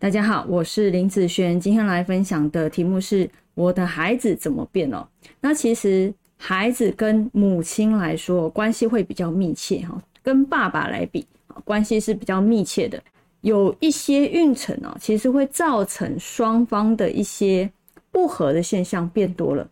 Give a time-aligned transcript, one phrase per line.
[0.00, 5.06] 大家好，我是林子轩，今天来分享的题目是我的孩子怎么变哦。
[5.42, 11.26] 那其实孩子跟母亲来说关系会比较密切哈，跟爸爸来比
[11.66, 12.98] 关系是比较密切的。
[13.42, 17.70] 有一些运程哦，其实会造成双方的一些
[18.10, 19.68] 不和的现象变多了。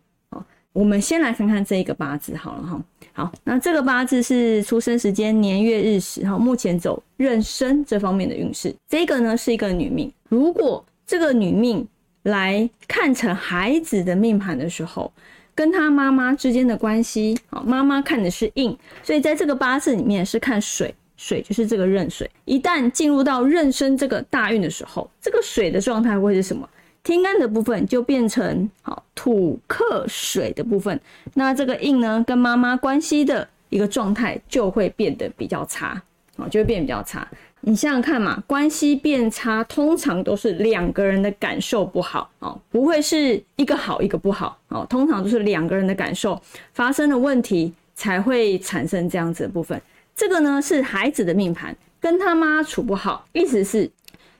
[0.71, 2.79] 我们先来看看这一个八字好了哈。
[3.13, 8.73] 好，那这个八字是出生时间、年月日时哈，目前走妊娠这方面的运势。
[8.87, 11.85] 这个呢是一个女命，如果这个女命
[12.23, 15.11] 来看成孩子的命盘的时候，
[15.53, 22.29] 跟她妈妈之间的关系，好，妈妈看的是印，所以在这个八字里面是看水，水就是这个壬水。
[22.45, 26.69] 一旦进入到壬申这个大运的时候，这个水的状态会是什么？
[27.01, 30.99] 天干的部分就变成好土克水的部分，
[31.33, 36.01] 那这个印呢跟妈妈关系的一个状态就会变得比较差，
[36.35, 37.27] 啊，就会变比较差。
[37.61, 46.41] 你想想看嘛，关系变差，通常都是两个人的感受不好，哦，不会是一个好一个不好，哦，通常都是两个人的感受
[46.73, 49.81] 发生了问题才会产生这样子的部分。
[50.15, 53.89] 这个呢是孩子的命盘跟他妈处不好，意思是，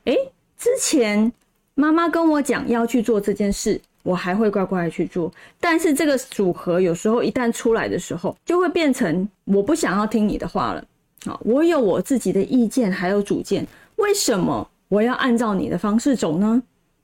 [0.05, 0.16] 哎，
[0.57, 1.31] 之前。
[1.75, 5.31] 妈妈跟我讲要去做这件事，我还会乖乖的去做。
[5.61, 10.83] 但是这个组合有时候一旦出来的时候，就会变成我不想要听你的话了。
[11.25, 13.66] 好，我有我自己的意见还有主见，
[13.98, 16.62] 为什么我要按照你的方式走呢？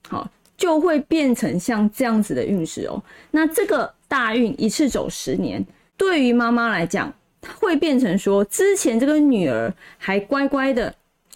[0.08, 3.02] 好，就会变成像这样子的运势哦。
[3.32, 5.66] 那这个大运一次走十年，
[5.98, 7.14] 对于妈妈来讲，
[7.60, 10.94] 会变成说，之前这个女儿还乖乖的，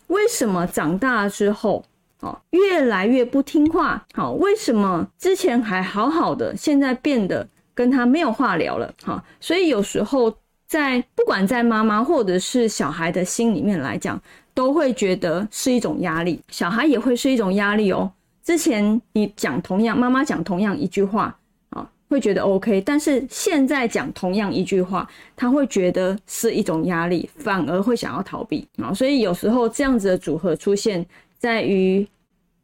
[0.08, 1.84] 为什么长大之后？
[2.22, 4.06] 哦，越来越不听话。
[4.14, 8.94] 好，为什么之前还好好的，现在变得跟他没有话聊了？
[9.04, 10.36] 哈，所以有时候
[10.70, 14.22] 在不管在妈妈或者是小孩的心里面来讲，
[14.54, 18.10] 都会觉得是一种压力，小孩也会是一种压力哦。
[18.44, 21.36] 之前你讲同样，妈妈讲同样一句话，
[21.72, 28.94] 啊，会觉得 OK，但是现在讲同样一句话，他会觉得是一种压力，反而会想要逃避啊。
[28.94, 31.06] 所以有时候这样子的组合出现。
[31.40, 32.06] 在于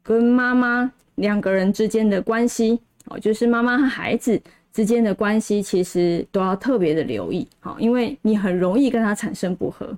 [0.02, 4.38] 跟妈妈两个人之间的关系哦，就是妈妈和孩子
[4.76, 9.88] 之间的关系，其实都要特别的留意好，因为你很容易跟他产生不和。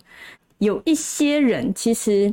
[0.59, 2.33] 有一些人其实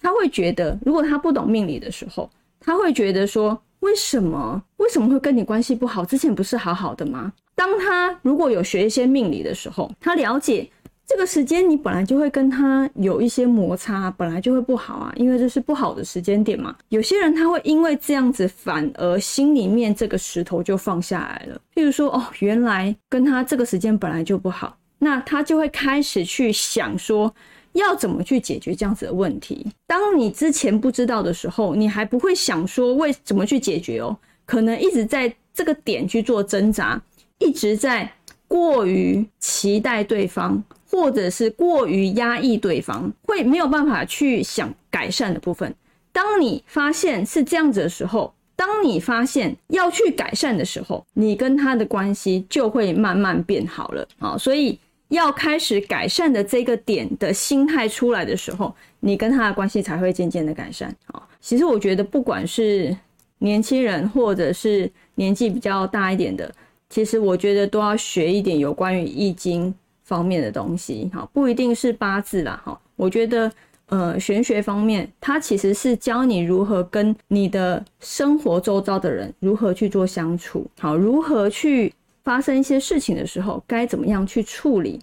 [0.00, 6.06] 他会觉得，如果他不懂命理的时候，他会觉得说，为什么为什么会跟你关系不好？
[6.06, 7.30] 之前不是好好的吗？
[7.54, 10.66] 当他如果有学一些命理的时候，他了解。
[11.08, 16.76] 这个时间你本来就会跟他有一些摩擦，本来就会不好啊，因为这是不好的时间点嘛。
[16.90, 21.58] 有些人他会因为这样子，反而心里面这个石头就放下来了。
[21.74, 27.34] 譬如说，哦，原来跟他这个时间本来就不好，那他就会开始去想说，
[27.72, 29.66] 要怎么去解决这样子的问题。
[29.86, 34.14] 当你之前不知道的时候，你还不会想说为怎么去解决哦，
[34.44, 37.00] 可能一直在这个点去做挣扎，
[37.38, 38.12] 一直在
[38.46, 40.62] 过于期待对方。
[40.90, 45.74] 或者是过于压抑对方，会没有办法去想改善的部分。
[46.12, 54.08] 当你发现是这样子的时候，当你发现要去改善的时候，你跟他的关系就会慢慢变好了。
[54.18, 54.78] 好，所以
[55.08, 60.92] 要开始改善的这个点的心态出来的时候，你跟他的关系才会渐渐的改善。
[61.12, 62.96] 好，其实我觉得不管是
[63.38, 66.52] 年轻人或者是年纪比较大一点的，
[66.90, 69.72] 其实我觉得都要学一点有关于易经。
[70.08, 73.52] 方面的东西，哈，不一定是八字啦，哈，我觉得，
[73.90, 81.92] 呃，玄学方面，它其实是教你如何跟你的生活周遭的人如何去做相处，好，如何去
[82.24, 84.98] 发生一些事情的时候，该怎么样去处理，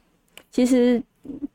[0.50, 1.00] 其实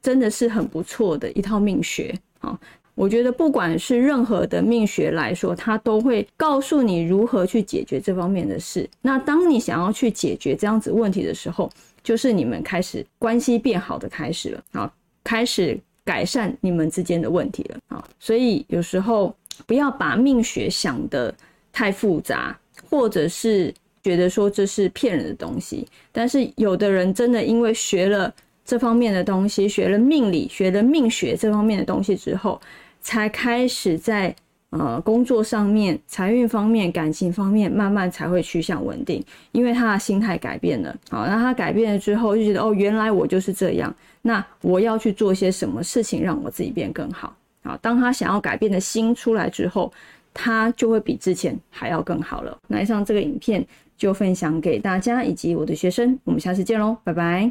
[0.01, 2.57] 真的是很不错的一套命学，好，
[2.95, 8.89] 我觉得不管是任何的命学来说，它都会告诉你如何去解决这方面的事。
[9.01, 11.71] 那当你想要去解决这样子问题的时候，
[12.03, 14.93] 就是你们开始关系变好的开始了啊，
[15.25, 19.35] 开始改善你们之间的问题了啊，所以有时候
[19.67, 21.35] 不要把命学想的
[21.73, 22.59] 太复杂，
[22.89, 23.73] 或者是
[24.03, 25.87] 觉得说这是骗人的东西。
[26.11, 28.35] 但是有的人真的因为学了
[28.65, 32.61] 这方面的东西，学了命理，学了命学这方面的东西之后，
[33.01, 34.35] 才开始在。
[34.73, 39.21] 呃，工作上面、财运方面、感情方面，慢慢才会趋向稳定，
[39.51, 40.97] 因为他的心态改变了。
[41.11, 43.93] 好，那他改变了之后，就觉得哦，原来我就是这样。
[44.23, 47.35] 那我要去做些什么事情，让我自己变更好。
[47.65, 49.93] 好，当他想要改变的心出来之后，
[50.33, 52.57] 他就会比之前还要更好了。
[52.69, 53.67] 那以上这个影片
[53.99, 57.49] 就分享给大家以及我的学生，我们下次见喽，拜拜。